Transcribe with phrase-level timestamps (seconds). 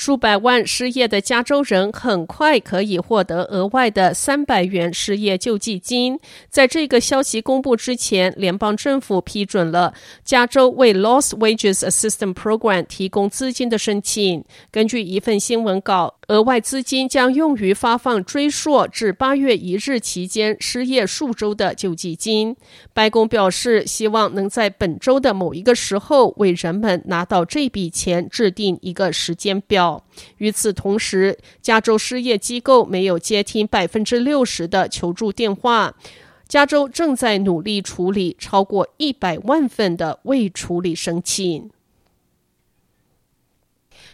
[0.00, 6.20] 数百万失业的加州人很快可以获得额外的三百元失业救济金。
[6.48, 9.92] 在这个消息公布之前，联邦政府批准了
[10.24, 14.44] 加州为 Lost Wages Assistance Program 提供资金的申请。
[14.70, 22.54] 根据一份新闻稿，额外资金将用于发放追溯至八月一日期间失业数周的救济金。
[22.94, 29.87] 白宫表示，希望能在本周的某一个时候为人们拿到这笔钱制定一个时间表。
[30.38, 35.94] 与此同时，加州失业机构没有接听百分之六十的求助电话。
[36.48, 41.70] 加州正在努力处理超过一百万份的未处理申请。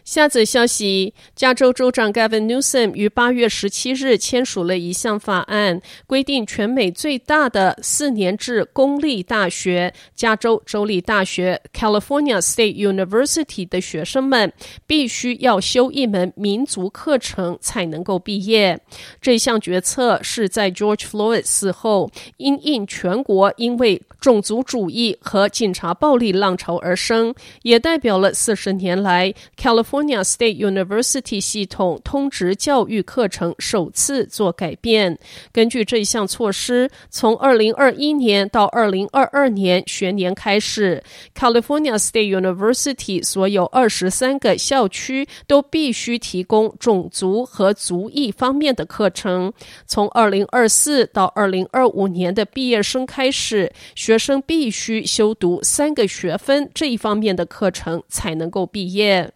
[0.04, 14.52] 下则消息：加州州长 Gavin Newsom 于八月十七日签署了一项法案，规定全美最大的四年制公立大学——加州州立大学 （California State University） 的学生们
[14.86, 18.78] 必须要修一门民族课程才能够毕业。
[19.22, 29.93] 这项决策是在 George Floyd 死后，因应全国因为种族主义和警察暴力浪潮而生，也代表了四十年来 California。
[29.94, 35.16] California State University 系统通识教育课程首次做改变。
[35.52, 41.00] 根据这项措施，从二零二一年到二零二二年学年开始
[41.32, 49.52] ，California State University 所有二十三个校区都必须提供种族和族裔方面的课程。
[49.86, 59.30] 从二零二四到二零二五年的毕业生开始，学生必须修读三个学分这一方面的课程才能够毕业。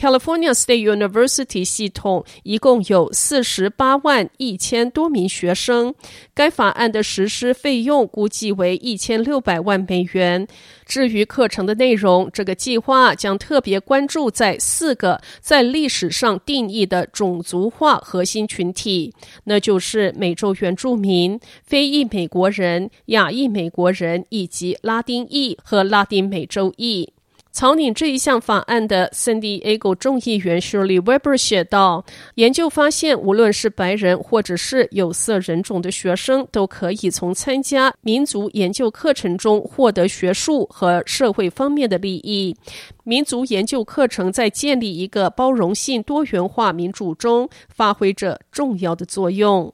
[0.00, 5.94] California State University 系统一共有四十八万一千多名学生。
[6.32, 10.48] 该法案的实施费用估计为一千六百万美元。
[10.86, 19.12] 至于课程的内容，这个计划将特别关注在四个在历史上定义的种族化核心群体，
[19.44, 27.12] 那就是美洲原住民、非裔美国人、亚裔美国人以及拉丁裔和拉丁美洲裔。
[27.52, 32.04] 草拟这一项法案的 San Diego 众议员 Shirley Weber 写道
[32.36, 42.56] ：“研究发现，无论是白人或者是有色人种的学生，都可以从参加民族研究课程中获得学术和社会方面的利益。
[43.02, 49.72] 民族研究课程在建立一个包容性、多元化民主中发挥着重要的作用。”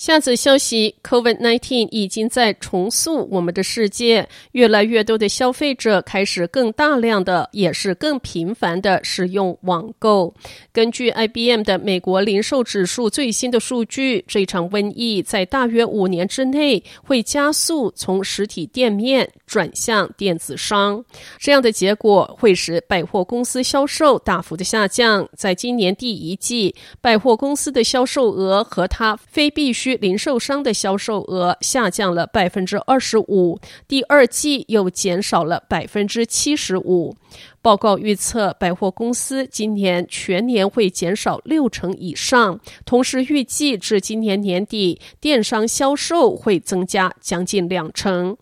[0.00, 10.32] 下则消息：COVID-19 已经在重塑我们的世界，越来越多的消费者开始更大量的，也是更频繁的使用网购。
[10.72, 21.04] 根据 IBM 的美国零售指数最新的数据，这场瘟疫在大约五年之内会加速从实体店面转向电子商。
[21.38, 25.28] 这样的结果会使百货公司销售大幅的下降。
[25.36, 37.14] 在今年第一季，百货公司的销售额和它非必零售商的销售额下降了百分之二十五，第二季又减少了百分之七十五。
[37.62, 48.36] 报告预测，百货公司今年全年会减少六成以上，同时预计至今年年底，电商销售会增加将近两成。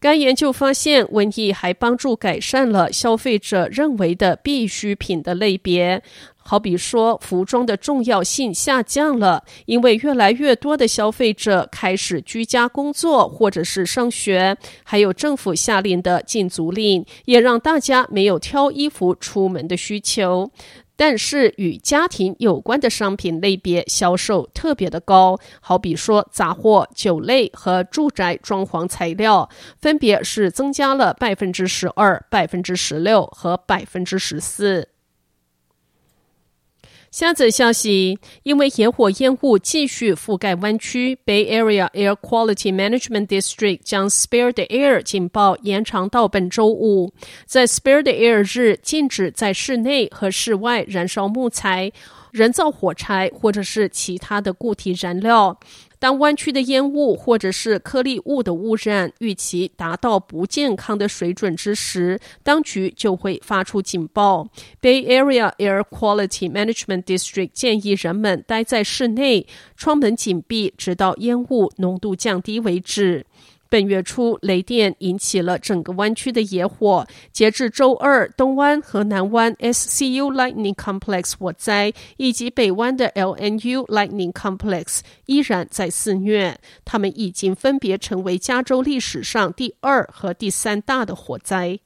[0.00, 6.02] 该研究发现，瘟疫还帮助改善了消费者认为的必需品的类别。
[6.38, 20.50] 好比说，服装的重要性下降了，因为越来越多的消费者开始居家工作或者是上学，还有政府下令的禁足令，也让大家没有挑衣服出门的需求。
[21.00, 29.48] 但是与家庭有关的商品类别销售特别的高，好比说杂货、酒类和住宅装潢材料，
[29.80, 34.88] 分别是增加了百分之十二、百分之十六和百分之十四。
[37.10, 47.12] 下则消息，因为野火烟雾继续覆盖湾区，Bay Area Air Quality Management District 将 Spare the Air 警报延长到本周五。
[47.46, 51.90] 在 Spare the Air 日，禁止在室内和室外燃烧木材。
[52.32, 55.58] 人造火柴或者是其他的固体燃料。
[55.98, 64.48] 当湾区的烟雾或者是颗粒物的污染预期达到不健康的水准之时，当局就会发出警报。
[64.80, 73.26] Bay Area Air Quality Management District 建议人们待在室内，窗门紧闭，直到烟雾浓度降低为止。
[73.70, 77.06] 本月初，雷电引起了整个湾区的野火。
[77.32, 86.58] 截至周二，东湾和南湾 SCU Lightning Complex 火灾，以及北湾的 LNU Lightning Complex 依然在肆虐。
[86.84, 91.78] 他们已经分别成为加州历史上第二和第三大的火灾。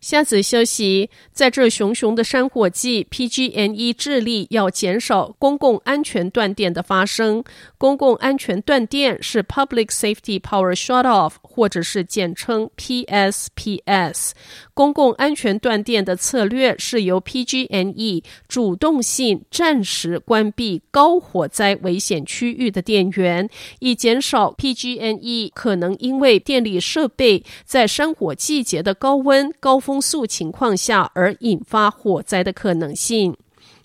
[0.00, 7.44] 下次消息，在这熊熊的山火季，PG&E 致力要减少公共安全断电的发生。
[7.78, 14.30] 公共安全断电是 Public Safety Power Shutoff，或者是简称 PSPS。
[14.74, 23.48] 公共安全断电的策略是由 PG&E 主动性暂时关闭高火灾危险区域的电源，
[23.80, 33.36] 以减少 PG&E 可能因为电力设备在山火季节的高温高风速情况下而引发火灾的可能性。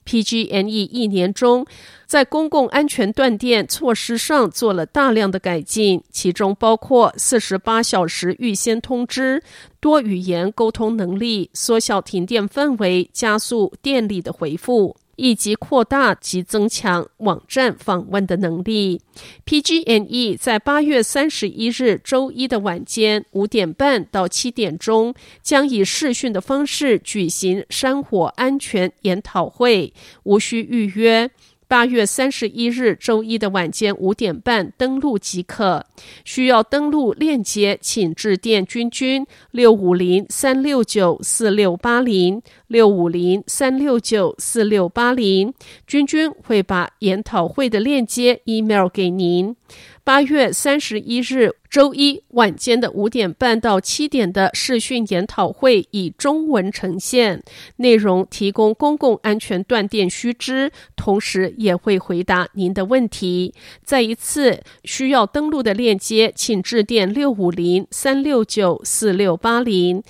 [0.06, 1.68] PG&E 一年中
[2.07, 9.44] 在公共安全断电措施上做了大量的改进，其中包括四十八小时预先通知、
[9.79, 14.95] 多语言沟通能力、缩小停电范围、加速电力的回复。
[15.17, 19.01] 以及扩大及增强网站访问的能力。
[19.45, 29.93] PG&E 在八月三十一日周一的晚间五点半到七点钟，将以视讯的方式举行山火安全研讨会，
[30.23, 31.29] 无需预约。
[31.69, 35.85] 八月三十一日周一的晚间五点半登录即可。
[36.23, 45.53] 需要登录链接，请致电君君六五零三六九四六八零六五零三六九四六八零，
[45.85, 49.55] 君君会把研讨会的链接 email 给您。
[50.03, 57.43] 八月三十一日周一晚间的五点半到七点的视讯研讨会以中文呈现，
[57.75, 63.53] 内容提供公共安全断电须知，同时也会回答您的问题。
[63.83, 70.01] 再一次需要登录的链接，请致电六五零三六九四六八零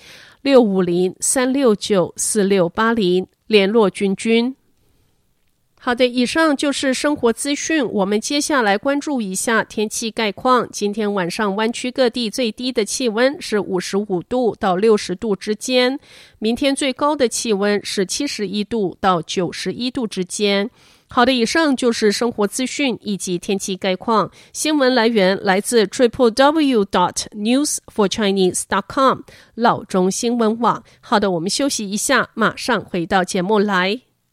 [0.48, 4.56] 六五零三六九四六八零联络君君。
[5.78, 7.86] 好的，以上就是生活资讯。
[7.86, 10.66] 我们接下来关注一下天气概况。
[10.72, 16.00] 今天晚上湾区各地最低的气温是五十五度到六十度之间，
[16.40, 20.72] 明天最高的气温是七十一度到九十一度之间。
[21.10, 24.30] 好的，以上就是生活资讯以及天气概况。
[24.52, 29.22] 新闻来源来自 triple w dot news for chinese dot com
[29.56, 30.84] 老中新闻网。
[31.00, 34.02] 好的，我们休息一下，马上回到节目来。